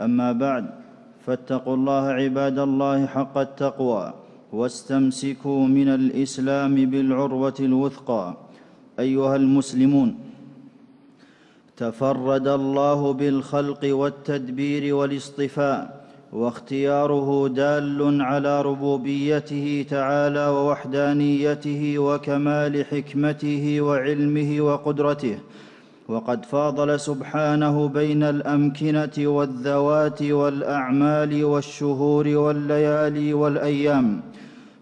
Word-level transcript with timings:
أما 0.00 0.32
بعد 0.32 0.64
فاتقوا 1.26 1.74
الله 1.74 2.04
عباد 2.20 2.58
الله 2.58 3.06
حق 3.06 3.38
التقوى 3.38 4.14
واستمسكوا 4.52 5.66
من 5.66 5.88
الإسلام 5.88 6.74
بالعروة 6.74 7.54
الوثقى. 7.60 8.36
أيها 8.98 9.36
المسلمون 9.36 10.18
تفرد 11.76 12.48
الله 12.48 13.12
بالخلق 13.12 13.82
والتدبير 13.84 14.94
والاصطفاء 14.94 16.06
واختياره 16.32 17.48
دال 17.48 18.22
على 18.22 18.62
ربوبيته 18.62 19.86
تعالى 19.90 20.48
ووحدانيته 20.48 21.98
وكمال 21.98 22.84
حكمته 22.84 23.80
وعلمه 23.80 24.60
وقدرته. 24.60 25.38
وقد 26.08 26.44
فاضل 26.44 27.00
سبحانه 27.00 27.88
بين 27.88 28.22
الأمكنة 28.22 29.16
والذوات 29.18 30.22
والأعمال 30.22 31.44
والشهور 31.44 32.28
والليالي 32.28 33.34
والأيام 33.34 34.20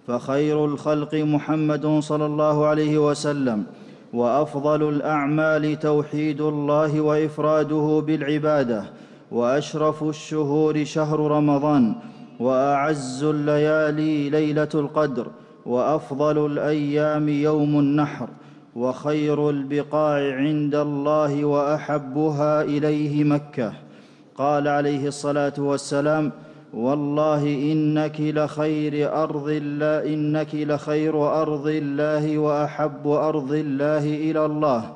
فخير 0.07 0.65
الخلق 0.65 1.15
محمد 1.15 1.87
صلى 2.01 2.27
الله 2.27 2.67
عليه 2.67 2.99
وسلم 3.11 3.65
وأفضل 4.13 4.89
الأعمال 4.89 5.79
توحيد 5.79 6.41
الله 6.41 7.01
وإفراده 7.01 8.03
بالعبادة 8.07 8.85
وأشرف 9.33 10.03
الشهور 10.03 10.85
شهر 10.85 11.21
رمضان 11.21 11.95
وأعز 12.41 13.25
الليالي 13.25 14.31
ليلة 14.31 14.69
القدر 14.75 15.27
وأفضل 15.67 16.47
الأيام 16.47 17.29
يوم 17.29 17.79
النحر. 17.79 18.29
وخير 18.77 19.51
البقاع 19.51 20.35
عند 20.35 20.75
الله 20.75 21.45
وأحبها 21.45 22.63
إليه 22.63 23.25
مكة. 23.25 23.73
قال 24.37 24.69
عليه 24.69 25.07
الصلاة 25.09 25.53
والسلام 25.59 26.33
والله 26.75 27.43
إنك 27.73 28.21
لخير 28.21 29.23
أرض 29.23 29.49
الله 29.49 30.15
إنك 30.15 30.55
لخير 30.55 31.43
أرض 31.43 31.67
الله 31.67 32.39
وأحب 32.39 33.07
أرض 33.07 33.53
الله 33.53 34.05
إلى 34.05 34.47
الله 34.47 34.93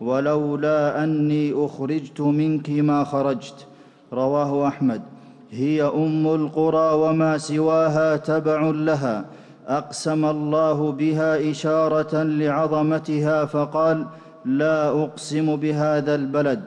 ولولا 0.00 1.04
أني 1.04 1.52
أخرجت 1.56 2.20
منك 2.20 2.70
ما 2.70 3.04
خرجت. 3.04 3.66
رواه 4.12 4.68
أحمد. 4.68 5.02
هي 5.50 5.82
أم 5.82 6.26
القرى 6.26 6.94
وما 6.94 7.38
سواها 7.38 8.16
تبع 8.16 8.60
لها. 8.70 9.24
أقسم 9.68 10.24
الله 10.24 10.92
بها 10.92 11.50
إشارة 11.50 12.22
لعظمتها 12.22 13.44
فقال 13.44 14.06
لا 14.44 14.88
أقسم 14.88 15.56
بهذا 15.56 16.14
البلد 16.14 16.60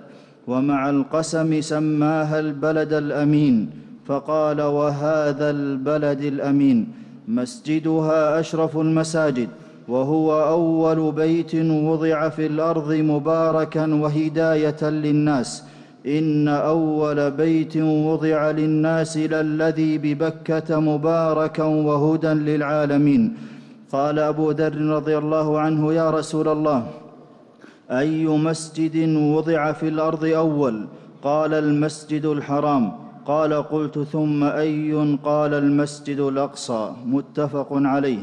ومع 0.48 0.90
القسم 0.90 1.62
سماها 1.62 2.40
البلد 2.40 2.94
الأمين 2.94 3.70
فقال 4.06 4.62
وهذا 4.62 5.50
البلد 5.50 6.22
الأمين 6.22 6.88
مسجدها 7.28 8.40
أشرف 8.40 8.78
المساجد 8.78 9.50
وهو 9.88 10.48
أول 10.48 11.12
بيت 11.12 11.56
وضع 11.56 12.30
في 12.30 12.46
الأرض 12.46 12.94
مباركا 12.94 13.94
وهداية 13.94 14.82
للناس. 14.84 15.64
إن 16.06 16.48
أول 16.48 17.32
بيت 17.32 17.78
وضع 17.78 18.52
للناس 18.52 19.18
للذي 19.18 19.98
ببكة 19.98 20.80
مباركا 20.80 21.64
وهدى 21.64 22.28
للعالمين. 22.28 23.38
قال 23.92 24.20
أبو 24.20 24.52
ذر 24.52 24.78
رضي 24.78 25.18
الله 25.18 25.60
عنه 25.60 25.94
يا 25.94 26.10
رسول 26.10 26.48
الله 26.48 26.88
أي 27.92 28.26
مسجد 28.28 29.16
وضع 29.18 29.72
في 29.72 29.88
الأرض 29.88 30.26
أول؟ 30.26 30.86
قال 31.24 31.54
المسجد 31.54 32.26
الحرام. 32.26 32.92
قال 33.26 33.54
قلت 33.54 34.00
ثم 34.00 34.44
أي 34.44 34.94
قال 35.24 35.54
المسجد 35.54 36.20
الأقصى. 36.20 36.92
متفق 37.06 37.68
عليه. 37.72 38.22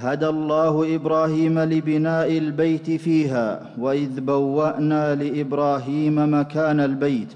هدى 0.00 0.26
الله 0.28 0.94
إبراهيم 0.94 1.58
لبناء 1.58 2.38
البيت 2.38 2.90
فيها 2.90 3.60
وإذ 3.78 4.20
بوأنا 4.20 5.14
لإبراهيم 5.14 6.34
مكان 6.40 6.80
البيت 6.80 7.28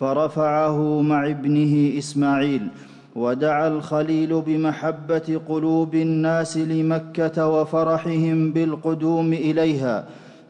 فرفعه 0.00 1.00
مع 1.02 1.26
ابنه 1.26 1.98
إسماعيل 1.98 2.68
ودعا 3.16 3.68
الخليل 3.68 4.40
بمحبة 4.40 5.40
قلوب 5.48 5.94
الناس 5.94 6.56
لمكة 6.56 7.48
وفرحهم 7.48 8.52
بالقدوم 8.52 9.32
إليها 9.32 10.04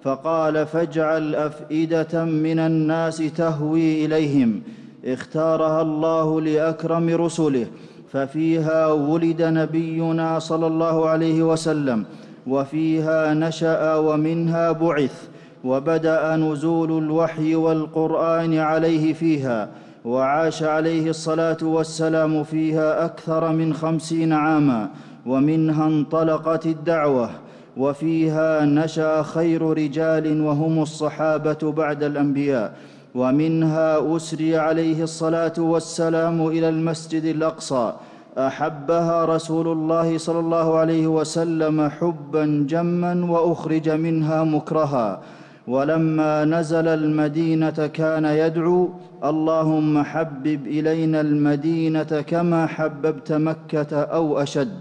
فقال 0.04 0.66
فاجعل 0.66 1.34
أفئدة 1.34 2.24
من 2.24 2.58
الناس 2.58 3.16
تهوي 3.16 4.04
إليهم 4.04 4.62
اختارها 5.04 5.82
الله 5.82 6.40
لأكرم 6.40 7.08
رسله 7.08 7.66
ففيها 8.12 8.86
ولد 8.86 9.42
نبينا 9.42 10.38
صلى 10.38 10.66
الله 10.66 11.08
عليه 11.08 11.42
وسلم 11.42 12.04
وفيها 12.46 13.34
نشأ 13.34 13.96
ومنها 13.96 14.72
بعث 14.72 15.28
وبدأ 15.64 16.36
نزول 16.36 17.04
الوحي 17.04 17.54
والقرآن 17.54 18.58
عليه 18.58 19.12
فيها 19.12 19.68
وعاش 20.04 20.62
عليه 20.62 21.10
الصلاة 21.10 21.56
والسلام 21.62 22.44
فيها 22.44 23.04
أكثر 23.04 23.52
من 23.52 23.74
خمسين 23.74 24.32
عاما 24.32 24.90
ومنها 25.26 25.86
انطلقت 25.86 26.66
الدعوة 26.66 27.30
وفيها 27.76 28.64
نشأ 28.64 29.22
خير 29.22 29.62
رجال 29.62 30.40
وهم 30.40 30.82
الصحابة 30.82 31.72
بعد 31.72 32.02
الأنبياء. 32.02 32.72
ومنها 33.16 34.16
أسري 34.16 34.56
عليه 34.56 35.02
الصلاة 35.02 35.56
والسلام 35.58 36.46
إلى 36.46 36.68
المسجد 36.68 37.24
الأقصى. 37.24 37.92
أحبها 38.38 39.24
رسول 39.24 39.68
الله 39.68 40.18
صلى 40.18 40.40
الله 40.40 40.78
عليه 40.78 41.06
وسلم 41.06 41.88
حبا 41.88 42.44
جما 42.68 43.14
وأخرج 43.32 43.88
منها 43.88 44.44
مكرها. 44.44 45.20
ولما 45.68 46.44
نزل 46.44 46.88
المدينة 46.88 47.78
كان 47.86 48.24
يدعو 48.24 48.88
اللهم 49.24 50.02
حبب 50.02 50.66
إلينا 50.66 51.20
المدينة 51.20 52.12
كما 52.32 52.66
حببت 52.66 53.32
مكة 53.32 53.92
أو 54.18 54.38
أشد. 54.44 54.80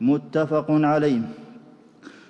متفق 0.00 0.66
عليه. 0.70 1.22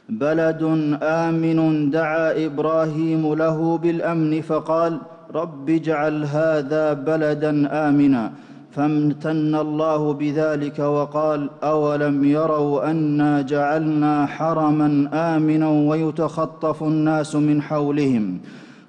بلد 0.08 0.62
آمن 1.02 1.90
دعا 1.90 2.46
إبراهيم 2.46 3.34
له 3.34 3.78
بالأمن 3.78 4.40
فقال 4.40 5.00
رب 5.34 5.70
اجعل 5.70 6.24
هذا 6.24 6.92
بلدا 6.92 7.68
آمنا 7.88 8.32
فامتن 8.70 9.54
الله 9.54 10.12
بذلك 10.12 10.78
وقال 10.78 11.50
أولم 11.62 12.24
يروا 12.24 12.90
أنا 12.90 13.42
جعلنا 13.42 14.26
حرما 14.26 15.08
آمنا 15.12 15.68
ويتخطف 15.68 16.82
الناس 16.82 17.36
من 17.36 17.62
حولهم 17.62 18.38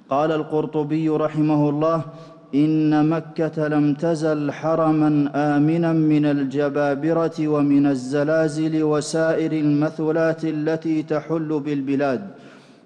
قال 0.09 0.31
القرطبي 0.31 1.09
رحمه 1.09 1.69
الله 1.69 2.01
إن 2.55 3.09
مكة 3.09 3.67
لم 3.67 3.93
تزل 3.93 4.51
حرما 4.51 5.29
آمنا 5.35 5.93
من 5.93 6.25
الجبابرة 6.25 7.47
ومن 7.47 7.85
الزلازل 7.85 8.83
وسائر 8.83 9.51
المثلات 9.51 10.45
التي 10.45 11.03
تحل 11.03 11.61
بالبلاد 11.65 12.21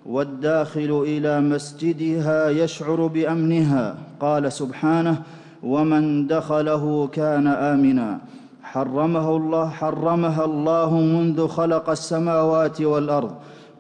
والداخل 0.06 1.04
إلى 1.08 1.42
مسجدها 1.42 2.50
يشعر 2.50 3.08
بأمنها. 3.08 3.96
قال 4.20 4.52
سبحانه 4.52 5.22
ومن 5.64 6.28
دخله 6.28 7.08
كان 7.08 7.48
آمنا. 7.48 8.20
حرمه 8.64 9.38
الله 9.38 9.70
حرمها 9.70 10.46
الله 10.46 10.94
منذ 10.94 11.48
خلق 11.48 11.90
السماوات 11.90 12.82
والأرض. 12.82 13.32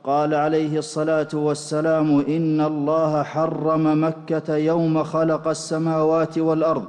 قال 0.03 0.33
عليه 0.33 0.77
الصلاة 0.77 1.27
والسلام 1.33 2.19
إن 2.27 2.61
الله 2.61 3.23
حرم 3.23 4.03
مكة 4.03 4.55
يوم 4.55 5.03
خلق 5.03 5.47
السماوات 5.47 6.37
والأرض 6.37 6.83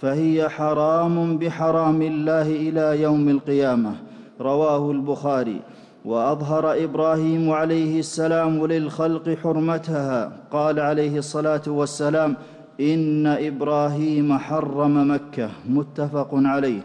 فهي 0.00 0.48
حرام 0.48 1.38
بحرام 1.38 2.02
الله 2.02 2.42
إلى 2.42 3.02
يوم 3.02 3.28
القيامة. 3.28 3.92
رواه 4.40 4.90
البخاري. 4.90 5.60
وأظهر 6.04 6.84
إبراهيم 6.84 7.50
عليه 7.50 7.98
السلام 7.98 8.66
للخلق 8.66 9.36
حرمتها. 9.42 10.32
قال 10.50 10.80
عليه 10.80 11.18
الصلاة 11.18 11.62
والسلام 11.66 12.36
إن 12.80 13.26
إبراهيم 13.26 14.38
حرم 14.38 15.10
مكة. 15.10 15.50
متفق 15.68 16.28
عليه. 16.32 16.80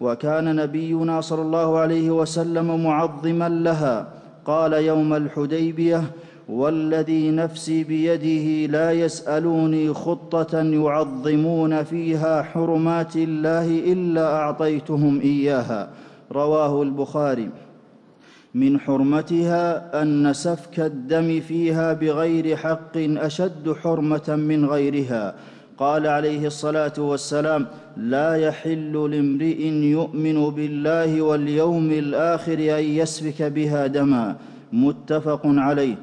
وكان 0.00 0.56
نبينا 0.56 1.20
صلى 1.20 1.42
الله 1.42 1.78
عليه 1.78 2.10
وسلم 2.10 2.84
معظما 2.84 3.48
لها. 3.48 4.08
قال 4.44 4.72
يوم 4.72 5.14
الحديبية 5.14 6.02
والذي 6.48 7.30
نفسي 7.30 7.84
بيده 7.84 8.72
لا 8.72 8.92
يسألوني 8.92 9.94
خطة 9.94 10.58
يعظمون 10.62 11.82
فيها 11.82 12.42
حرمات 12.42 13.16
الله 13.16 13.92
إلا 13.92 14.36
أعطيتهم 14.36 15.20
إياها. 15.20 15.88
رواه 16.32 16.82
البخاري. 16.82 17.50
من 18.54 18.80
حرمتها 18.80 20.02
أن 20.02 20.32
سفك 20.32 20.80
الدم 20.80 21.40
فيها 21.40 21.92
بغير 21.92 22.56
حق 22.56 22.96
أشد 22.96 23.72
حرمة 23.82 24.36
من 24.36 24.64
غيرها. 24.64 25.34
قال 25.78 26.06
عليه 26.06 26.46
الصلاة 26.46 26.92
والسلام 26.98 27.66
لا 27.96 28.34
يحل 28.34 28.92
لامرئ 29.10 29.62
يؤمن 29.68 30.50
بالله 30.50 31.22
واليوم 31.22 31.90
الآخر 31.90 32.52
أن 32.52 32.84
يسفك 32.84 33.42
بها 33.42 33.86
دما. 33.86 34.36
متفق 34.72 35.40
عليه. 35.44 35.94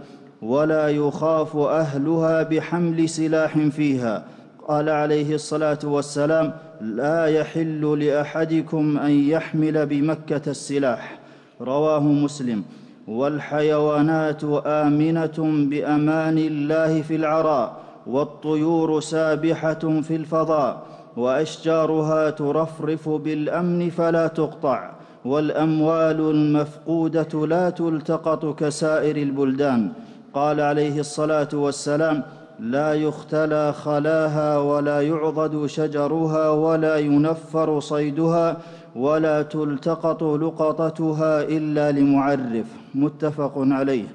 ولا 0.42 0.90
يخاف 0.90 1.56
أهلها 1.56 2.44
بحمل 2.44 3.10
سلاح 3.10 3.58
فيها. 3.58 4.26
قال 4.68 4.90
عليه 4.90 5.36
الصلاة 5.36 5.80
والسلام 5.84 6.54
لا 6.82 7.26
يحل 7.26 8.06
لأحدكم 8.06 8.98
أن 8.98 9.12
يحمل 9.12 9.86
بمكة 9.86 10.42
السلاح. 10.48 11.25
رواه 11.62 12.00
مسلم. 12.00 12.64
والحيوانات 13.08 14.44
آمنة 14.66 15.68
بأمان 15.70 16.38
الله 16.38 17.02
في 17.02 17.16
العراء 17.16 17.78
والطيور 18.08 19.00
سابحة 19.00 20.02
في 20.02 20.16
الفضاء 20.16 20.84
وأشجارها 21.18 22.30
ترفرف 22.30 23.10
بالأمن 23.10 23.90
فلا 23.90 24.28
تقطع 24.28 24.92
والأموال 25.26 26.20
المفقودة 26.20 27.48
لا 27.48 27.70
تلتقط 27.70 28.60
كسائر 28.60 29.16
البلدان. 29.16 29.92
قال 30.34 30.62
عليه 30.62 31.00
الصلاة 31.00 31.48
والسلام 31.54 32.24
لا 32.60 32.94
يختلى 32.94 33.74
خلاها 33.74 34.58
ولا 34.58 35.02
يعضد 35.02 35.66
شجرها 35.66 36.50
ولا 36.50 36.98
ينفر 36.98 37.80
صيدها 37.80 38.58
ولا 38.96 39.42
تلتقط 39.42 40.24
لقطتها 40.24 41.44
إلا 41.44 41.92
لمعرف 41.92 42.66
متفق 42.96 43.54
عليه. 43.58 44.06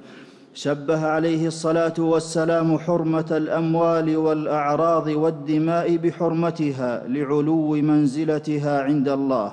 شبه 0.55 1.07
عليه 1.07 1.47
الصلاة 1.47 1.95
والسلام 1.99 2.79
حرمة 2.79 3.27
الأموال 3.31 4.17
والأعراض 4.17 5.07
والدماء 5.07 5.97
بحرمتها 5.97 7.03
لعلو 7.09 7.71
منزلتها 7.73 8.83
عند 8.83 9.09
الله. 9.09 9.53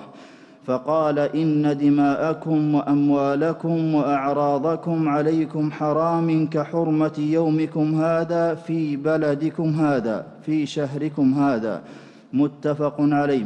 فقال 0.66 1.20
إن 1.20 1.78
دماءكم 1.78 2.76
وأموالكم 2.76 3.96
وأعراضكم 3.96 5.10
عليكم 5.10 5.72
حرام 5.72 6.48
كحرمة 6.50 7.18
يومكم 7.18 8.02
هذا 8.02 8.56
في 8.56 8.96
بلدكم 8.96 9.70
هذا 9.70 10.26
في 10.46 10.66
شهركم 10.66 11.34
هذا. 11.34 11.82
متفق 12.34 12.96
عليه. 13.00 13.46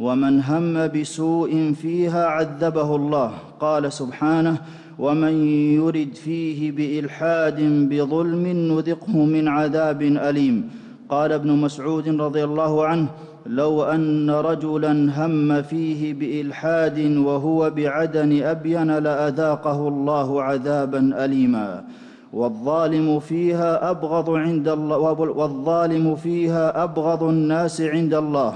ومن 0.00 0.40
هم 0.40 0.86
بسوء 0.86 1.72
فيها 1.72 2.26
عذبه 2.26 2.96
الله. 2.96 3.30
قال 3.60 3.92
سبحانه 3.92 4.56
ومن 4.98 5.34
يرد 5.74 6.14
فيه 6.14 6.72
بإلحاد 6.72 7.60
بظلم 7.88 8.46
نذقه 8.46 9.16
من 9.24 9.48
عذاب 9.48 10.02
أليم. 10.02 10.70
قال 11.08 11.32
ابن 11.32 11.50
مسعود 11.52 12.08
رضي 12.08 12.44
الله 12.44 12.86
عنه 12.86 13.08
لو 13.46 13.82
أن 13.82 14.30
رجلا 14.30 14.92
هم 14.92 15.62
فيه 15.62 16.14
بإلحاد 16.14 17.16
وهو 17.16 17.70
بعدن 17.70 18.42
أبين 18.42 18.98
لأذاقه 18.98 19.88
الله 19.88 20.42
عذابا 20.42 21.24
اليما. 21.24 21.84
والظالم 22.32 23.20
فيها 23.20 23.90
أبغض 23.90 24.30
عند 24.30 24.68
الله 24.68 24.96
والظالم 25.12 26.16
فيها 26.16 26.84
أبغض 26.84 27.22
الناس 27.22 27.80
عند 27.80 28.14
الله. 28.14 28.54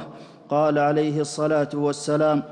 قال 0.54 0.78
عليه 0.78 1.20
الصلاة 1.20 1.68
والسلام 1.74 2.42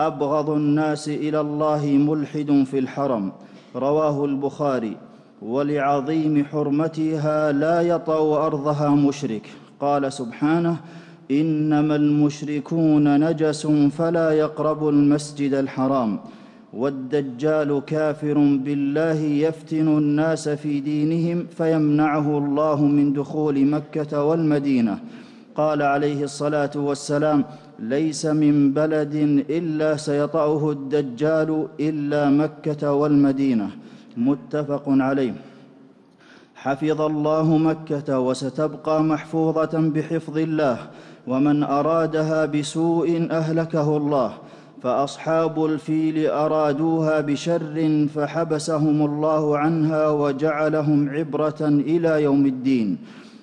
أبغض 0.00 0.50
الناس 0.50 1.08
إلى 1.08 1.40
الله 1.40 1.86
ملحد 1.86 2.64
في 2.70 2.78
الحرم. 2.78 3.32
رواه 3.76 4.24
البخاري 4.24 4.96
ولعظيم 5.42 6.44
حرمتها 6.44 7.52
لا 7.52 7.80
يطأ 7.80 8.46
أرضها 8.46 8.88
مشرك. 8.88 9.46
قال 9.80 10.12
سبحانه 10.12 10.76
إنما 11.30 11.96
المشركون 11.96 13.30
نجس 13.30 13.66
فلا 13.98 14.30
يقربوا 14.30 14.92
المسجد 14.92 15.54
الحرام. 15.54 16.20
والدجال 16.72 17.82
كافر 17.86 18.38
بالله 18.64 19.20
يفتن 19.46 19.88
الناس 19.98 20.48
في 20.48 20.80
دينهم 20.80 21.46
فيمنعه 21.58 22.38
الله 22.38 22.84
من 22.84 23.12
دخول 23.12 23.66
مكة 23.66 24.24
والمدينة. 24.24 24.98
قال 25.60 25.82
عليه 25.82 26.20
الصلاة 26.24 26.74
والسلام 26.88 27.44
ليس 27.78 28.22
من 28.26 28.72
بلد 28.72 29.14
إلا 29.58 29.90
سيطأه 29.96 30.62
الدجال 30.70 31.50
إلا 31.80 32.22
مكة 32.30 32.82
والمدينة. 32.92 33.68
متفق 34.16 34.84
عليه. 34.88 35.34
حفظ 36.54 37.00
الله 37.00 37.46
مكة 37.56 38.08
وستبقى 38.26 38.96
محفوظة 39.12 39.74
بحفظ 39.94 40.36
الله 40.38 40.78
ومن 41.26 41.56
أرادها 41.62 42.40
بسوء 42.46 43.08
أهلكه 43.30 43.88
الله 43.96 44.30
فأصحاب 44.82 45.64
الفيل 45.64 46.16
أرادوها 46.26 47.20
بشر 47.20 47.76
فحبسهم 48.14 48.98
الله 49.10 49.58
عنها 49.58 50.04
وجعلهم 50.08 51.00
عبرة 51.08 51.62
إلى 51.92 52.12
يوم 52.22 52.46
الدين. 52.46 52.88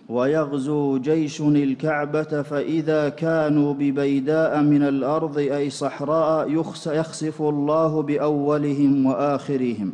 ويغزو 0.09 0.97
جيش 0.97 1.41
الكعبة 1.41 2.41
فإذا 2.41 3.09
كانوا 3.09 3.73
ببيداء 3.73 4.61
من 4.61 4.83
الأرض 4.83 5.37
أي 5.37 5.69
صحراء 5.69 6.51
يخسف 6.87 7.41
الله 7.41 8.01
بأولهم 8.01 9.05
وآخرهم. 9.05 9.93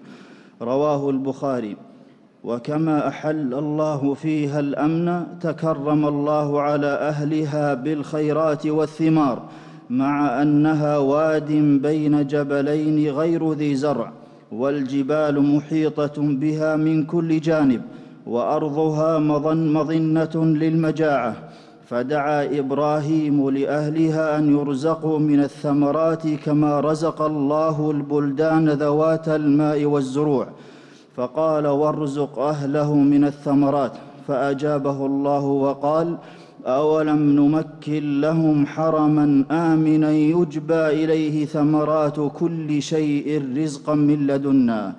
رواه 0.62 1.10
البخاري. 1.10 1.78
وكما 2.44 3.08
أحل 3.08 3.54
الله 3.54 4.14
فيها 4.14 4.60
الأمن 4.60 5.24
تكرم 5.42 6.06
الله 6.06 6.62
على 6.62 6.88
أهلها 6.88 7.74
بالخيرات 7.74 8.68
والثمار 8.68 9.44
مع 9.90 10.42
أنها 10.42 10.98
واد 10.98 11.52
بين 11.82 12.28
جبلين 12.28 13.10
غير 13.10 13.54
ذي 13.54 13.76
زرع 13.76 14.12
والجبال 14.52 15.56
محيطة 15.56 16.14
بها 16.18 16.76
من 16.76 17.06
كل 17.06 17.40
جانب 17.40 17.82
وأرضها 18.28 19.20
مظن 19.20 19.74
مظنة 19.74 20.46
للمجاعة. 20.46 21.36
فدعا 21.90 22.60
إبراهيم 22.60 23.50
لأهلها 23.50 24.38
أن 24.38 24.58
يرزقوا 24.58 25.20
من 25.20 25.40
الثمرات 25.40 26.28
كما 26.28 26.80
رزق 26.80 27.22
الله 27.22 27.92
البلدان 27.92 28.70
ذوات 28.70 29.30
الماء 29.30 29.86
والزروع. 29.86 30.48
فقال 31.16 31.68
وارزق 31.68 32.40
أهله 32.40 32.94
من 32.96 33.24
الثمرات. 33.24 33.92
فأجابه 34.28 35.06
الله 35.06 35.46
وقال 35.46 36.18
أولم 36.66 37.36
نمكن 37.36 38.22
لهم 38.22 38.66
حرما 38.66 39.46
آمنا 39.52 40.12
يجبى 40.12 40.88
إليه 40.88 41.46
ثمرات 41.46 42.20
كل 42.40 42.82
شيء 42.82 43.44
رزقا 43.58 43.96
من 43.96 44.28
لدنا. 44.28 44.94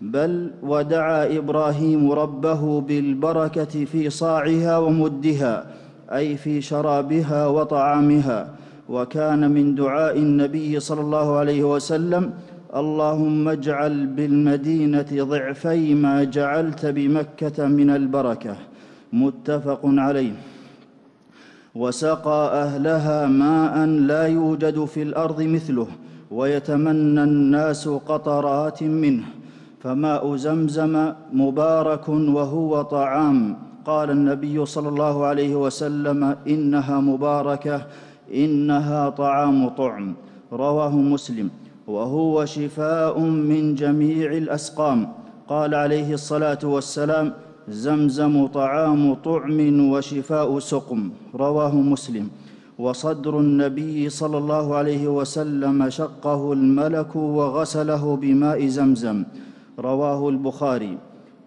بل 0.00 0.50
ودعا 0.62 1.38
إبراهيم 1.38 2.12
ربه 2.12 2.80
بالبركة 2.80 3.84
في 3.84 4.10
صاعها 4.10 4.78
ومدها 4.78 5.66
أي 6.12 6.36
في 6.36 6.60
شرابها 6.60 7.46
وطعامها. 7.46 8.48
وكان 8.88 9.50
من 9.50 9.74
دعاء 9.74 10.18
النبي 10.18 10.80
صلى 10.80 11.00
الله 11.00 11.36
عليه 11.36 11.62
وسلم 11.64 12.30
اللهم 12.76 13.48
اجعل 13.48 14.06
بالمدينة 14.06 15.06
ضعفي 15.12 15.94
ما 15.94 16.24
جعلت 16.24 16.86
بمكة 16.86 17.66
من 17.66 17.90
البركة. 17.90 18.56
متفق 19.12 19.80
عليه. 19.84 20.32
وسقى 21.74 22.62
أهلها 22.62 23.26
ماء 23.26 23.86
لا 23.86 24.26
يوجد 24.26 24.84
في 24.84 25.02
الأرض 25.02 25.42
مثله 25.42 25.86
ويتمنى 26.30 27.22
الناس 27.22 27.88
قطرات 27.88 28.82
منه. 28.82 29.39
فماء 29.80 30.36
زمزم 30.36 31.12
مبارك 31.32 32.08
وهو 32.08 32.82
طعام. 32.82 33.56
قال 33.84 34.10
النبي 34.10 34.66
صلى 34.66 34.88
الله 34.88 35.24
عليه 35.24 35.56
وسلم 35.56 36.36
إنها 36.48 37.00
مباركة 37.00 37.86
إنها 38.34 39.08
طعام 39.08 39.68
طعم. 39.68 40.14
رواه 40.52 40.96
مسلم. 40.96 41.48
وهو 41.86 42.44
شفاء 42.44 43.20
من 43.20 43.74
جميع 43.74 44.32
الأسقام. 44.32 45.08
قال 45.48 45.74
عليه 45.74 46.14
الصلاة 46.14 46.58
والسلام 46.64 47.32
زمزم 47.68 48.46
طعام 48.46 49.14
طعم 49.14 49.90
وشفاء 49.90 50.58
سقم. 50.58 51.10
رواه 51.34 51.74
مسلم. 51.74 52.28
وصدر 52.78 53.38
النبي 53.38 54.08
صلى 54.08 54.38
الله 54.38 54.74
عليه 54.74 55.08
وسلم 55.08 55.88
شقه 55.88 56.52
الملك 56.52 57.16
وغسله 57.16 58.16
بماء 58.16 58.66
زمزم. 58.66 59.24
رواه 59.80 60.28
البخاري 60.28 60.98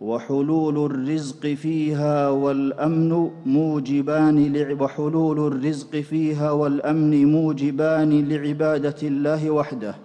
وحلول 0.01 0.85
الرزق 0.85 1.47
فيها 1.47 2.29
والأمن 2.29 3.29
موجبان 3.45 4.37
وحلول 4.81 5.47
الرزق 5.47 5.95
فيها 5.95 6.51
والأمن 6.51 7.31
موجبان 7.31 8.29
لعبادة 8.29 8.95
الله 9.03 9.51
وحده. 9.51 9.95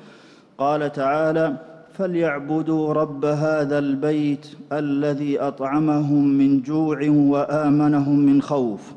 قال 0.58 0.92
تعالى 0.92 1.56
فليعبدوا 1.92 2.92
رب 2.92 3.24
هذا 3.24 3.78
البيت 3.78 4.46
الذي 4.72 5.40
أطعمهم 5.40 6.24
من 6.38 6.62
جوع 6.62 6.98
وآمنهم 7.10 8.18
من 8.18 8.42
خوف. 8.42 8.92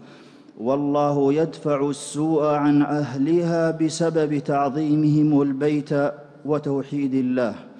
والله 0.59 1.33
يدفع 1.33 1.89
السوء 1.89 2.45
عن 2.45 2.81
أهلها 2.81 3.71
بسبب 3.71 4.37
تعظيمهم 4.37 5.41
البيت 5.41 5.89
وتوحيد 6.45 7.13
الله. 7.13 7.70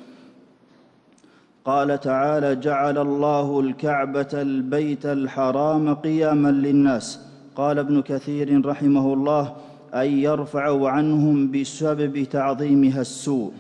قال 1.65 1.99
تعالى 1.99 2.55
جعل 2.55 2.97
الله 2.97 3.59
الكعبة 3.59 4.27
البيت 4.33 5.05
الحرام 5.05 5.93
قياما 5.93 6.51
للناس. 6.51 7.19
قال 7.55 7.79
ابن 7.79 8.01
كثير 8.01 8.65
رحمه 8.65 9.13
الله 9.13 9.53
اي 9.95 10.23
يرفع 10.23 10.89
عنهم 10.89 11.51
بسبب 11.51 12.23
تعظيمها 12.23 13.01
السوء. 13.01 13.51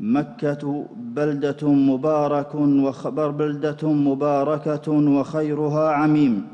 مكة 0.00 0.86
بلدة 0.96 1.68
مبارك 1.68 2.54
وخبر 2.54 3.30
بلدة 3.30 3.88
مباركة 3.88 4.90
وخيرها 4.90 5.90
عميم 5.90 6.46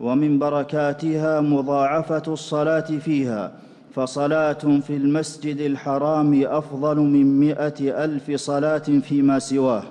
ومن 0.00 0.38
بركاتها 0.38 1.40
مضاعفة 1.40 2.22
الصلاة 2.28 2.80
فيها. 2.80 3.52
فصلاة 3.94 4.80
في 4.86 4.96
المسجد 4.96 5.60
الحرام 5.60 6.42
أفضل 6.44 6.96
من 6.96 7.40
مائه 7.40 8.04
ألف 8.04 8.30
صلاة 8.30 8.78
فيما 8.78 9.38
سواه. 9.38 9.82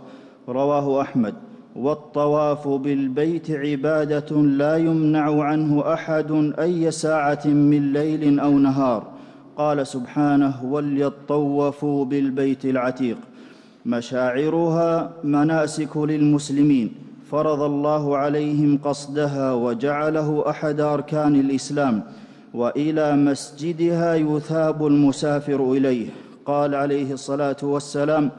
رواه 0.50 1.02
أحمد. 1.02 1.34
والطواف 1.76 2.68
بالبيت 2.68 3.52
عبادة 3.52 4.36
لا 4.36 4.78
يمنع 4.78 5.44
عنه 5.44 5.94
أحد 5.94 6.54
أي 6.60 6.92
ساعة 6.92 7.48
من 7.48 7.94
ليل 7.94 8.40
أو 8.40 8.52
نهار. 8.52 9.08
قال 9.58 9.88
سبحانه 9.88 10.66
وليطوفوا 10.66 12.06
بالبيت 12.06 12.66
العتيق 12.66 13.18
مشاعرها 13.86 15.12
مناسك 15.24 15.98
للمسلمين. 15.98 16.92
فرض 17.32 17.62
الله 17.62 18.18
عليهم 18.18 18.80
قصدها 18.84 19.54
وجعله 19.54 20.50
أحد 20.50 20.80
أركان 20.80 21.36
الإسلام. 21.36 22.04
وإلى 22.54 23.16
مسجدها 23.16 24.16
يثاب 24.16 24.88
المسافر 24.88 25.72
إليه. 25.72 26.08
قال 26.46 26.76
عليه 26.76 27.14
الصلاة 27.14 27.58
والسلام 27.64 28.32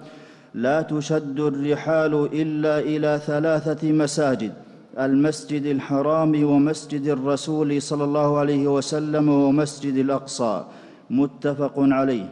لا 0.54 0.82
تشد 0.82 1.40
الرحال 1.40 2.28
إلا 2.32 2.78
إلى 2.78 3.20
ثلاثة 3.26 3.92
مساجد 3.92 4.52
المسجد 4.98 5.66
الحرام 5.66 6.44
ومسجد 6.44 7.08
الرسول 7.08 7.82
صلى 7.82 8.04
الله 8.04 8.38
عليه 8.38 8.66
وسلم 8.68 9.28
ومسجد 9.28 9.94
الأقصى. 9.94 10.64
متفق 11.10 11.72
عليه. 11.76 12.28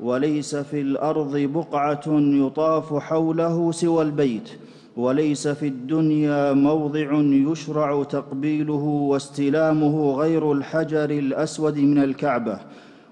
وليس 0.00 0.56
في 0.56 0.80
الأرض 0.80 1.36
بقعة 1.36 2.04
يطاف 2.46 2.94
حوله 2.94 3.72
سوى 3.72 4.02
البيت. 4.02 4.48
وليس 4.96 5.48
في 5.48 5.66
الدنيا 5.66 6.52
موضع 6.52 7.20
يشرع 7.22 8.02
تقبيله 8.02 8.84
واستلامه 9.10 10.12
غير 10.12 10.52
الحجر 10.52 11.10
الأسود 11.10 11.78
من 11.78 11.98
الكعبة 11.98 12.58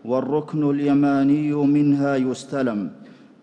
والركن 0.04 0.70
اليماني 0.70 1.52
منها 1.52 2.16
يستلم. 2.16 2.90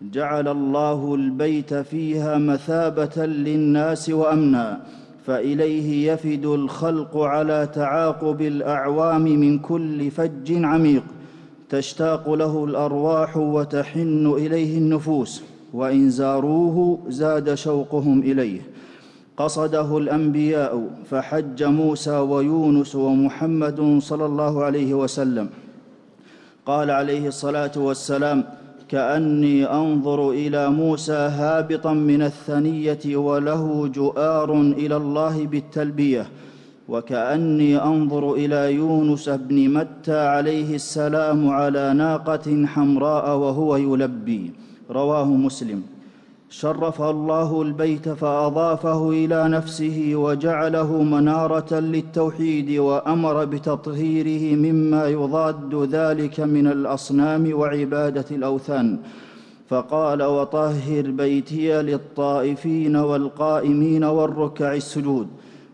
جعل 0.02 0.48
الله 0.48 1.14
البيت 1.14 1.74
فيها 1.74 2.38
مثابة 2.38 3.26
للناس 3.26 4.10
وأمنا 4.10 4.80
فإليه 5.26 6.12
يفد 6.12 6.46
الخلق 6.46 7.16
على 7.16 7.68
تعاقب 7.74 8.40
الأعوام 8.40 9.22
من 9.22 9.58
كل 9.58 10.10
فج 10.10 10.64
عميق. 10.64 11.04
تشتاق 11.68 12.32
له 12.32 12.64
الأرواح 12.64 13.36
وتحن 13.36 14.26
إليه 14.26 14.78
النفوس. 14.78 15.42
وإن 15.72 16.10
زاروه 16.10 16.98
زاد 17.08 17.54
شوقهم 17.54 18.20
إليه. 18.20 18.60
قصده 19.36 19.98
الأنبياء 19.98 20.88
فحج 21.10 21.62
موسى 21.62 22.16
ويونس 22.18 22.94
ومحمد 22.94 23.98
صلى 24.02 24.26
الله 24.26 24.64
عليه 24.64 24.94
وسلم. 24.94 25.48
قال 26.66 26.90
عليه 26.90 27.28
الصلاة 27.28 27.72
والسلام 27.76 28.44
كأني 28.88 29.64
أنظر 29.66 30.30
إلى 30.30 30.70
موسى 30.70 31.12
هابطا 31.12 31.92
من 31.92 32.22
الثنية 32.22 33.16
وله 33.16 33.88
جؤار 33.88 34.60
إلى 34.60 34.96
الله 34.96 35.46
بالتلبية. 35.46 36.26
وكأني 36.88 37.82
أنظر 37.82 38.34
إلى 38.34 38.74
يونس 38.74 39.28
بن 39.28 39.68
متى 39.68 40.18
عليه 40.18 40.74
السلام 40.74 41.48
على 41.48 41.94
ناقة 41.94 42.66
حمراء 42.66 43.36
وهو 43.36 43.76
يلبي. 43.76 44.52
رواه 44.90 45.24
مسلم. 45.24 45.82
شرف 46.50 47.02
الله 47.02 47.62
البيت 47.62 48.08
فأضافه 48.08 49.10
إلى 49.10 49.48
نفسه 49.48 50.12
وجعله 50.14 51.02
منارة 51.02 51.74
للتوحيد 51.74 52.78
وأمر 52.78 53.44
بتطهيره 53.44 54.56
مما 54.56 55.06
يضاد 55.06 55.74
ذلك 55.74 56.40
من 56.40 56.66
الأصنام 56.66 57.54
وعبادة 57.54 58.24
الأوثان. 58.30 58.98
فقال 59.68 60.22
وطهر 60.22 61.10
بيتي 61.10 61.82
للطائفين 61.82 62.96
والقائمين 62.96 64.04
والركع 64.04 64.74
السجود 64.74 65.26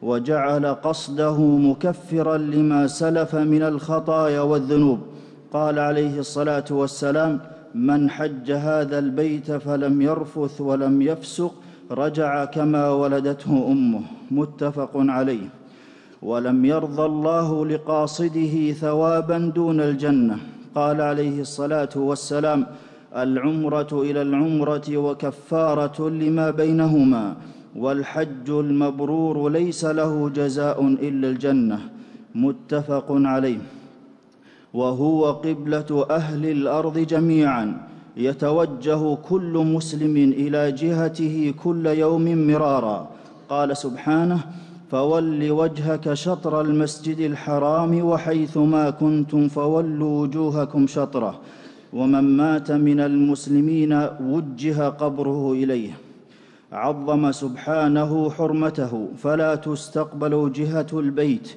وجعل 0.02 0.74
قصده 0.74 1.38
مكفرا 1.40 2.36
لما 2.36 2.86
سلف 2.86 3.34
من 3.34 3.62
الخطايا 3.62 4.40
والذنوب 4.40 4.98
قال 5.52 5.78
عليه 5.78 6.18
الصلاة 6.18 6.64
والسلام 6.70 7.40
من 7.76 8.10
حج 8.10 8.52
هذا 8.52 8.98
البيت 8.98 9.52
فلم 9.52 10.02
يرفث 10.02 10.60
ولم 10.60 11.02
يفسق 11.02 11.54
رجع 11.90 12.44
كما 12.44 12.90
ولدته 12.90 13.72
أمه. 13.72 14.00
متفق 14.30 14.90
عليه. 14.94 15.48
ولم 16.22 16.64
يرضى 16.64 17.04
الله 17.04 17.66
لقاصده 17.66 18.72
ثوابا 18.72 19.38
دون 19.54 19.80
الجنة. 19.80 20.36
قال 20.74 21.00
عليه 21.00 21.40
الصلاة 21.40 21.94
والسلام 21.96 22.66
العمرة 23.16 23.92
إلى 23.92 24.22
العمرة 24.22 24.96
وكفارة 24.96 26.08
لما 26.08 26.50
بينهما 26.50 27.34
والحج 27.76 28.50
المبرور 28.50 29.48
ليس 29.48 29.84
له 29.84 30.28
جزاء 30.28 30.86
إلا 30.86 31.28
الجنة. 31.28 31.78
متفق 32.34 33.06
عليه. 33.10 33.58
وهو 34.76 35.32
قبلة 35.32 36.06
أهل 36.10 36.42
الأرض 36.46 36.98
جميعا. 36.98 37.66
يتوجه 38.16 39.14
كل 39.14 39.54
مسلم 39.74 40.16
إلى 40.16 40.72
جهته 40.72 41.54
كل 41.64 41.86
يوم 41.86 42.46
مرارا. 42.46 43.08
قال 43.48 43.76
سبحانه 43.76 44.40
فول 44.90 45.50
وجهك 45.50 46.14
شطر 46.14 46.60
المسجد 46.60 47.18
الحرام 47.18 47.92
وحيثما 48.04 48.90
كنتم 48.90 49.48
فولوا 49.48 50.20
وجوهكم 50.20 50.86
شطره. 50.86 51.34
ومن 51.92 52.24
مات 52.36 52.72
من 52.72 53.00
المسلمين 53.00 53.92
وجه 54.20 54.88
قبره 54.88 55.52
إليه. 55.52 55.92
عظم 56.72 57.32
سبحانه 57.32 58.30
حرمته. 58.30 58.92
فلا 59.22 59.54
تستقبل 59.54 60.52
جهة 60.52 60.86
البيت. 60.92 61.48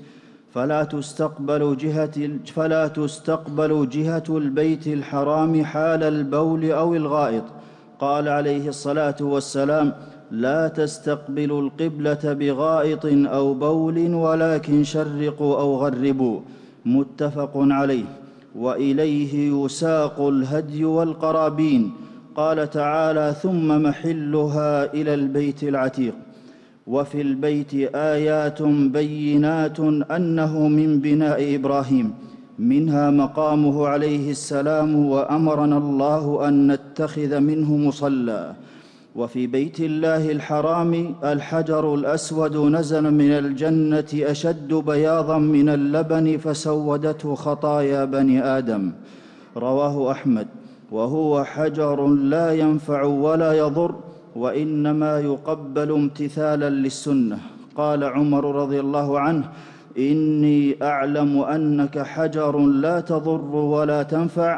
فلا 0.53 0.83
تستقبل 0.83 1.77
جهة 1.77 2.29
فلا 2.55 2.87
تستقبل 2.87 3.89
جهة 3.89 4.23
البيت 4.29 4.87
الحرام 4.87 5.63
حال 5.63 6.03
البول 6.03 6.71
أو 6.71 6.95
الغائط. 6.95 7.43
قال 7.99 8.27
عليه 8.27 8.69
الصلاة 8.69 9.15
والسلام 9.21 9.93
لا 10.31 10.67
تستقبلوا 10.67 11.61
القبلة 11.61 12.33
بغائط 12.33 13.05
أو 13.05 13.53
بول 13.53 14.13
ولكن 14.13 14.83
شرقوا 14.83 15.59
أو 15.59 15.75
غربوا. 15.75 16.39
متفق 16.85 17.51
عليه. 17.55 18.05
وإليه 18.55 19.63
يساق 19.65 20.21
الهدي 20.21 20.85
والقرابين. 20.85 21.91
قال 22.35 22.69
تعالى 22.69 23.35
ثم 23.41 23.83
محلها 23.83 24.93
إلى 24.93 25.13
البيت 25.13 25.63
العتيق. 25.63 26.13
وفي 26.89 27.21
البيت 27.21 27.73
آيات 27.95 28.61
بينات 28.97 29.79
أنه 30.17 30.67
من 30.67 30.99
بناء 30.99 31.55
إبراهيم. 31.55 32.13
منها 32.59 33.09
مقامه 33.09 33.87
عليه 33.87 34.31
السلام 34.31 35.05
وأمرنا 35.05 35.77
الله 35.77 36.47
أن 36.47 36.71
نتخذ 36.71 37.39
منه 37.39 37.77
مصلى. 37.77 38.53
وفي 39.15 39.47
بيت 39.47 39.79
الله 39.79 40.31
الحرام 40.31 41.15
الحجر 41.23 41.95
الأسود 41.95 42.55
نزل 42.57 43.13
من 43.13 43.31
الجنة 43.31 44.11
أشد 44.13 44.73
بياضا 44.73 45.37
من 45.37 45.69
اللبن 45.69 46.37
فسودته 46.37 47.35
خطايا 47.35 48.05
بني 48.05 48.43
آدم. 48.43 48.91
رواه 49.57 50.11
أحمد. 50.11 50.47
وهو 50.91 51.43
حجر 51.43 52.07
لا 52.07 52.53
ينفع 52.53 53.03
ولا 53.03 53.53
يضر 53.53 53.95
وإنما 54.41 55.19
يقبل 55.19 55.89
امتثالا 55.91 56.69
للسنة. 56.69 57.39
قال 57.75 58.03
عمر 58.03 58.43
رضي 58.61 58.79
الله 58.79 59.19
عنه 59.19 59.45
إني 59.97 60.75
أعلم 60.91 61.31
أنك 61.55 61.95
حجر 62.13 62.53
لا 62.59 62.99
تضر 62.99 63.55
ولا 63.75 64.03
تنفع 64.03 64.55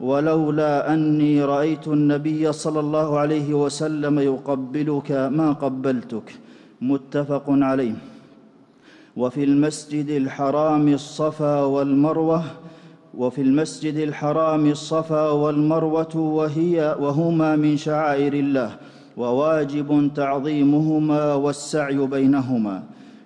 ولولا 0.00 0.94
أني 0.94 1.34
رأيت 1.44 1.88
النبي 1.88 2.52
صلى 2.52 2.80
الله 2.80 3.08
عليه 3.18 3.54
وسلم 3.54 4.18
يقبلك 4.18 5.10
ما 5.38 5.52
قبلتك. 5.52 6.28
متفق 6.82 7.46
عليه. 7.48 7.96
وفي 9.16 9.44
المسجد 9.44 10.08
الحرام 10.10 10.88
الصفا 10.88 11.56
والمروة 11.74 12.42
وفي 13.14 13.40
المسجد 13.48 13.96
الحرام 14.08 14.64
الصفا 14.66 15.30
والمروة 15.30 16.14
وهي 16.16 16.96
وهما 17.00 17.50
من 17.56 17.76
شعائر 17.76 18.32
الله. 18.34 18.70
وواجب 19.16 20.10
تعظيمهما 20.14 21.34
والسعي 21.34 22.06
بينهما. 22.06 22.82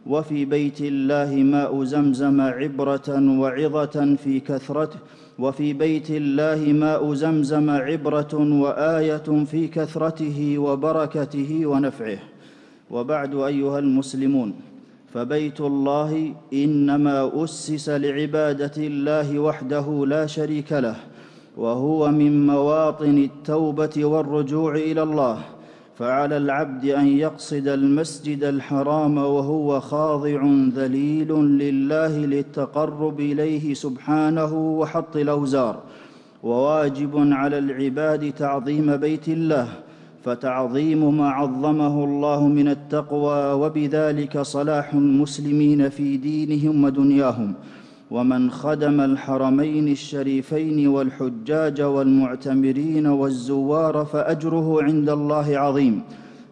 وفي 0.07 0.45
بيت 0.45 0.81
الله 0.81 1.35
ماء 1.35 1.85
زمزم 1.85 2.41
عبرة 2.41 3.09
وعظة 3.41 4.17
في 4.25 4.41
كثرته. 4.41 4.99
وفي 5.39 5.73
بيت 5.73 6.11
الله 6.11 6.73
ماء 6.73 7.15
زمزم 7.15 7.71
عبرة 7.71 8.35
وآية 8.35 9.29
في 9.45 9.69
كثرته 9.69 10.59
وبركته 10.59 11.67
ونفعه. 11.67 12.19
وبعد 12.91 13.35
أيها 13.35 13.79
المسلمون 13.79 14.55
فبيت 15.15 15.61
الله 15.61 16.35
إنما 16.53 17.45
أسس 17.45 17.89
لعبادة 17.89 18.77
الله 18.77 19.39
وحده 19.39 20.07
لا 20.07 20.27
شريك 20.27 20.73
له 20.73 20.97
وهو 21.57 22.09
من 22.11 22.47
مواطن 22.47 23.19
التوبة 23.19 24.05
والرجوع 24.05 24.75
إلى 24.75 25.03
الله. 25.03 25.39
فعلى 25.99 26.37
العبد 26.37 26.85
أن 26.85 27.07
يقصد 27.07 27.69
المسجد 27.69 28.45
الحرام 28.45 29.19
وهو 29.19 29.81
خاضع 29.81 30.47
ذليل 30.75 31.29
لله 31.33 32.19
للتقرب 32.19 33.21
إليه 33.21 33.75
سبحانه 33.75 34.55
وحط 34.55 35.17
الأوزار 35.17 35.81
وواجب 36.43 37.13
على 37.17 37.59
العباد 37.59 38.33
تعظيم 38.33 38.97
بيت 38.97 39.29
الله 39.29 39.69
فتعظيم 40.25 41.19
ما 41.19 41.29
عظمه 41.31 42.05
الله 42.05 42.47
من 42.47 42.69
التقوى 42.69 43.53
وبذلك 43.53 44.41
صلاح 44.41 44.95
المسلمين 44.95 45.89
في 45.89 46.17
دينهم 46.17 46.85
ودنياهم. 46.85 47.55
ومن 48.11 48.51
خدم 48.51 49.01
الحرمين 49.01 49.89
الشريفين 49.89 50.89
والحجاج 50.89 51.81
والمعتمرين 51.81 53.07
والزوار 53.07 54.05
فأجره 54.05 54.83
عند 54.83 55.09
الله 55.11 55.59
عظيم. 55.59 56.03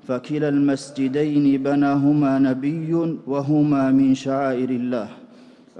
فكلا 0.08 0.48
المسجدين 0.48 1.62
بناهما 1.62 2.38
نبي 2.38 3.16
وهما 3.26 3.90
من 3.90 4.14
شعائر 4.14 4.70
الله. 4.70 5.08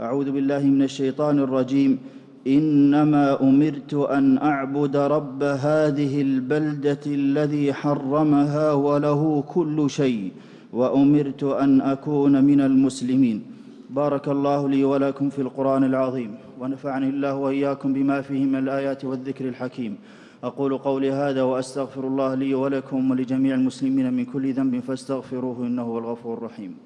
أعوذ 0.00 0.30
بالله 0.30 0.62
من 0.64 0.83
الشيطان 0.83 1.38
الرجيم. 1.38 1.99
إنما 2.47 3.42
أمرت 3.42 3.95
أن 3.95 4.38
أعبد 4.38 4.97
رب 4.97 5.42
هذه 5.42 6.23
البلدة 6.23 7.04
الذي 7.06 7.73
حرمها 7.73 8.73
وله 8.73 9.45
كل 9.49 9.90
شيء 9.90 10.33
وأمرت 10.73 11.45
أن 11.45 11.80
أكون 11.80 12.45
من 12.45 12.61
المسلمين. 12.61 13.56
بارك 13.90 14.28
الله 14.28 14.69
لي 14.69 14.85
ولكم 14.85 15.31
في 15.31 15.38
القرآن 15.38 15.85
العظيم 15.85 16.35
ونفعني 16.61 17.09
الله 17.09 17.35
وإياكم 17.35 17.93
بما 17.93 18.21
فيه 18.21 18.45
من 18.45 18.59
الآيات 18.59 19.05
والذكر 19.05 19.49
الحكيم. 19.49 19.99
أقول 20.45 20.78
قولي 20.78 21.12
هذا 21.12 21.42
وأستغفر 21.42 22.07
الله 22.07 22.35
لي 22.35 22.55
ولكم 22.55 23.11
ولجميع 23.11 23.55
المسلمين 23.55 24.12
من 24.12 24.25
كل 24.25 24.53
ذنب 24.53 24.81
فاستغفروه 24.81 25.66
إنه 25.66 25.83
هو 25.83 25.99
الغفور 25.99 26.38
الرحيم. 26.38 26.77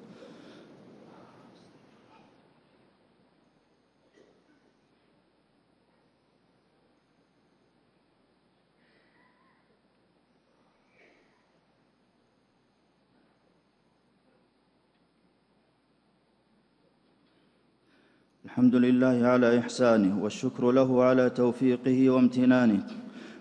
الحمد 18.61 18.75
لله 18.75 19.27
على 19.27 19.59
إحسانه 19.59 20.23
والشكر 20.23 20.71
له 20.71 21.03
على 21.03 21.29
توفيقه 21.29 22.09
وامتنانه 22.09 22.79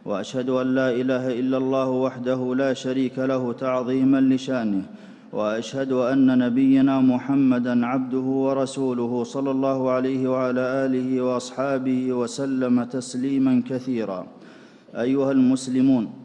وأشهد 0.05 0.49
أن 0.51 0.67
لا 0.75 0.89
إله 0.91 1.41
إلا 1.41 1.57
الله 1.57 1.89
وحده 1.89 2.55
لا 2.55 2.73
شريك 2.73 3.19
له 3.19 3.53
تعظيما 3.53 4.21
لشانه 4.21 4.83
وأشهد 5.33 5.93
أن 5.93 6.39
نبينا 6.39 7.01
محمدا 7.01 7.87
عبده 7.87 8.27
ورسوله 8.47 9.25
صلى 9.25 9.51
الله 9.51 9.91
عليه 9.91 10.23
وعلى 10.29 10.65
آله 10.85 11.21
وأصحابه 11.21 12.13
وسلم 12.13 12.85
تسليما 12.85 13.63
كثيرا. 13.71 14.27
أيها 14.95 15.33
المسلمون 15.33 16.20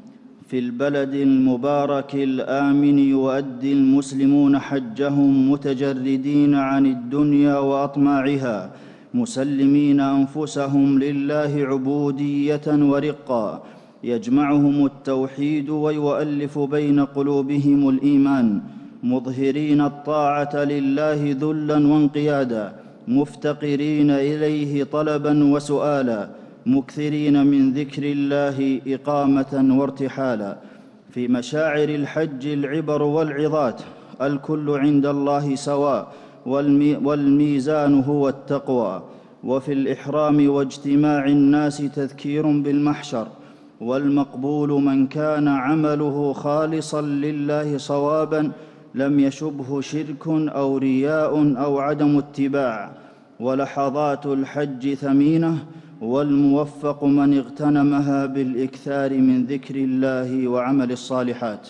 في 0.47 0.59
البلد 0.59 1.13
المبارك 1.13 2.15
الآمن 2.15 2.99
يؤدي 2.99 3.73
المسلمون 3.73 4.59
حجهم 4.59 5.51
متجردين 5.51 6.55
عن 6.55 6.85
الدنيا 6.85 7.57
وأطماعها 7.57 8.71
مسلمين 9.13 9.99
أنفسهم 9.99 10.99
لله 10.99 11.51
عبودية 11.57 12.61
ورقا. 12.67 13.63
يجمعهم 14.03 14.85
التوحيد 14.85 15.69
ويؤلف 15.69 16.59
بين 16.59 16.99
قلوبهم 16.99 17.89
الإيمان. 17.89 18.61
مظهرين 19.03 19.81
الطاعة 19.81 20.55
لله 20.55 21.35
ذلا 21.41 21.87
وانقيادا. 21.87 22.73
مفتقرين 23.07 24.11
إليه 24.11 24.83
طلبا 24.83 25.43
وسؤالا. 25.53 26.29
مكثرين 26.65 27.47
من 27.47 27.73
ذكر 27.73 28.03
الله 28.03 28.81
إقامة 28.87 29.77
وارتحالا 29.79 30.57
في 31.11 31.27
مشاعر 31.27 31.89
الحج 31.89 32.47
العبر 32.47 33.01
والعظات 33.01 33.81
الكل 34.21 34.69
عند 34.69 35.05
الله 35.05 35.55
سواء 35.55 36.13
والميزان 37.05 38.03
هو 38.03 38.29
التقوى. 38.29 39.03
وفي 39.43 39.73
الإحرام 39.73 40.49
واجتماع 40.49 41.25
الناس 41.25 41.77
تذكير 41.77 42.45
بالمحشر 42.47 43.27
والمقبول 43.81 44.69
من 44.69 45.07
كان 45.07 45.47
عمله 45.47 46.33
خالصا 46.33 47.01
لله 47.01 47.77
صوابا 47.77 48.51
لم 48.95 49.19
يشبه 49.19 49.81
شرك 49.81 50.27
أو 50.27 50.77
رياء 50.77 51.33
أو 51.57 51.79
عدم 51.79 52.17
اتباع. 52.17 52.91
ولحظات 53.39 54.25
الحج 54.25 54.93
ثمينة 54.93 55.57
والموفق 56.01 57.03
من 57.03 57.37
اغتنمها 57.37 58.25
بالإكثار 58.25 59.13
من 59.13 59.45
ذكر 59.45 59.75
الله 59.75 60.47
وعمل 60.47 60.91
الصالحات. 60.91 61.67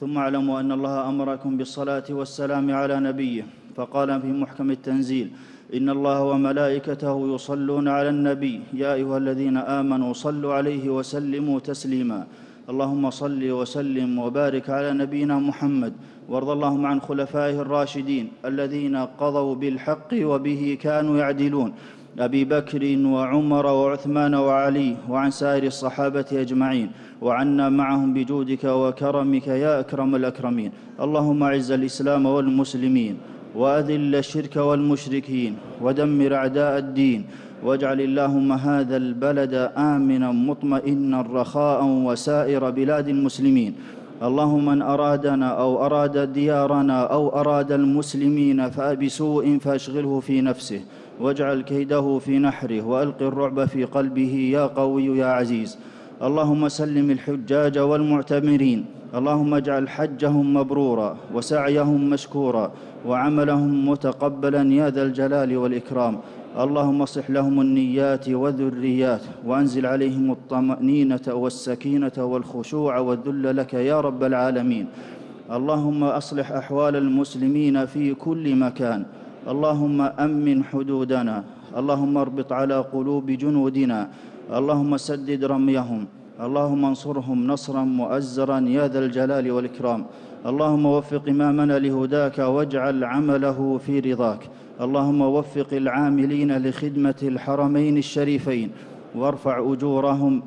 ثم 0.00 0.18
اعلموا 0.18 0.60
أن 0.60 0.72
الله 0.72 1.08
أمركم 1.08 1.56
بالصلاة 1.56 2.04
والسلام 2.10 2.70
على 2.70 3.00
نبيه. 3.00 3.46
فقال 3.76 4.20
في 4.20 4.26
محكم 4.26 4.70
التنزيل 4.70 5.30
إن 5.74 5.90
الله 5.90 6.22
وملائكته 6.22 7.34
يصلون 7.34 7.88
على 7.88 8.08
النبي. 8.08 8.60
يا 8.72 8.94
أيها 8.94 9.18
الذين 9.18 9.56
آمنوا 9.56 10.12
صلوا 10.12 10.54
عليه 10.54 10.90
وسلموا 10.90 11.58
تسليما. 11.60 12.26
اللهم 12.70 13.10
صل 13.10 13.50
وسلم 13.50 14.18
وبارك 14.18 14.70
على 14.70 14.92
نبينا 14.92 15.38
محمد. 15.38 15.92
وارض 16.28 16.50
اللهم 16.50 16.86
عن 16.86 17.00
خلفائه 17.00 17.60
الراشدين 17.60 18.28
الذين 18.44 18.96
قضوا 18.96 19.54
بالحق 19.54 20.10
وبه 20.12 20.78
كانوا 20.80 21.18
يعدلون. 21.18 21.72
أبي 22.18 22.44
بكر 22.44 22.82
وعمر 23.06 23.66
وعثمان 23.66 24.34
وعلي 24.34 24.96
وعن 25.08 25.30
سائر 25.30 25.62
الصحابة 25.62 26.26
أجمعين 26.32 26.90
وعنا 27.22 27.68
معهم 27.68 28.14
بجودك 28.14 28.64
وكرمك 28.64 29.46
يا 29.46 29.80
أكرم 29.80 30.14
الأكرمين. 30.14 30.70
اللهم 31.00 31.42
أعز 31.42 31.70
الإسلام 31.70 32.26
والمسلمين 32.26 33.16
وأذل 33.54 34.14
الشرك 34.14 34.56
والمشركين 34.56 35.56
ودمر 35.82 36.34
أعداء 36.34 36.78
الدين 36.78 37.24
واجعل 37.64 38.00
اللهم 38.00 38.52
هذا 38.52 38.96
البلد 38.96 39.54
آمنا 39.76 40.32
مطمئنا 40.32 41.22
رخاء 41.22 41.84
وسائر 41.84 42.70
بلاد 42.70 43.08
المسلمين. 43.08 43.74
اللهم 44.22 44.64
من 44.66 44.82
أرادنا 44.82 45.48
أو 45.48 45.86
أراد 45.86 46.32
ديارنا 46.32 46.98
أو 47.06 47.28
أراد 47.28 47.72
المسلمين 47.72 48.70
فبسوء 48.70 49.58
فأشغله 49.58 50.20
في 50.20 50.40
نفسه. 50.40 50.80
واجعل 51.20 51.60
كيده 51.60 52.18
في 52.18 52.38
نحره 52.38 52.82
وألق 52.82 53.22
الرعب 53.22 53.64
في 53.64 53.84
قلبه 53.84 54.34
يا 54.52 54.66
قوي 54.66 55.18
يا 55.18 55.26
عزيز. 55.26 55.78
اللهم 56.22 56.68
سلم 56.68 57.10
الحجاج 57.10 57.78
والمعتمرين. 57.78 58.84
اللهم 59.14 59.54
اجعل 59.54 59.88
حجهم 59.88 60.54
مبرورا 60.54 61.16
وسعيهم 61.34 62.10
مشكورا 62.10 62.72
وعملهم 63.06 63.88
متقبلا 63.88 64.62
يا 64.74 64.90
ذا 64.90 65.02
الجلال 65.02 65.56
والإكرام. 65.56 66.18
اللهم 66.58 67.02
اصلح 67.02 67.30
لهم 67.30 67.60
النيات 67.60 68.28
والذريات 68.28 69.22
وأنزل 69.46 69.86
عليهم 69.86 70.30
الطمأنينة 70.30 71.26
والسكينة 71.28 72.12
والخشوع 72.18 72.98
والذل 72.98 73.56
لك 73.56 73.74
يا 73.74 74.00
رب 74.00 74.24
العالمين. 74.24 74.86
اللهم 75.52 76.04
أصلح 76.04 76.52
أحوال 76.52 76.96
المسلمين 76.96 77.86
في 77.86 78.14
كل 78.14 78.56
مكان. 78.56 79.04
اللهم 79.48 80.00
أمن 80.00 80.64
حدودنا 80.64 81.44
اللهم 81.76 82.16
اربط 82.16 82.52
على 82.52 82.78
قلوب 82.92 83.26
جنودنا 83.30 84.08
اللهم 84.58 84.96
سدد 84.96 85.44
رميهم 85.44 86.06
اللهم 86.40 86.84
انصرهم 86.84 87.46
نصرا 87.46 87.84
مؤزرا 87.84 88.58
يا 88.60 88.88
ذا 88.88 88.98
الجلال 88.98 89.50
والإكرام 89.50 90.04
اللهم 90.46 90.86
وفق 90.86 91.28
إمامنا 91.28 91.78
لهداك 91.78 92.38
واجعل 92.38 93.04
عمله 93.04 93.78
في 93.86 94.00
رضاك 94.00 94.42
اللهم 94.80 95.20
وفق 95.20 95.70
العاملين 95.72 96.50
لخدمة 96.66 97.20
الحرمين 97.22 97.96
الشريفين 97.98 98.70
وارفع 99.14 99.72
أجورهم 99.72 100.42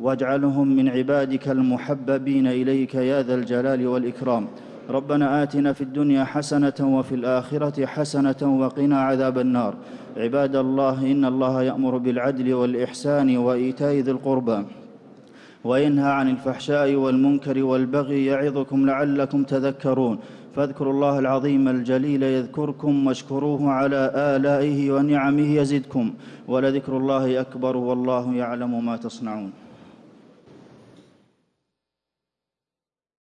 واجعلهم 0.00 0.76
من 0.76 0.88
عبادك 0.88 1.48
المحببين 1.48 2.46
إليك 2.46 2.94
يا 2.94 3.22
ذا 3.22 3.34
الجلال 3.34 3.86
والإكرام. 3.86 4.46
ربنا 4.90 5.42
آتنا 5.42 5.72
في 5.72 5.80
الدنيا 5.80 6.24
حسنة 6.24 6.74
وفي 6.80 7.14
الآخرة 7.14 7.86
حسنة 7.86 8.60
وقنا 8.60 9.00
عذاب 9.00 9.38
النار. 9.38 9.74
عباد 10.16 10.56
الله 10.56 11.10
إن 11.12 11.24
الله 11.24 11.62
يأمر 11.62 11.96
بالعدل 11.98 12.54
والإحسان 12.54 13.36
وإيتاء 13.36 13.94
ذي 13.94 14.10
القربى 14.10 14.64
وينهى 15.64 16.10
عن 16.10 16.30
الفحشاء 16.30 16.94
والمنكر 16.94 17.62
والبغي 17.62 18.26
يعظكم 18.26 18.86
لعلكم 18.86 19.42
تذكرون. 19.42 20.18
فاذكروا 20.56 20.92
الله 20.92 21.18
العظيم 21.18 21.68
الجليل 21.68 22.22
يذكركم 22.22 23.06
واشكروه 23.06 23.70
على 23.70 24.12
آلائه 24.14 24.90
ونعمه 24.92 25.56
يزدكم. 25.60 26.14
ولذكر 26.48 26.96
الله 26.96 27.40
أكبر 27.40 27.76
والله 27.76 28.34
يعلم 28.34 28.86
ما 28.86 28.96
تصنعون. 28.96 29.50